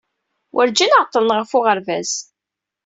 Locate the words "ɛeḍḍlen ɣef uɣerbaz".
0.99-2.11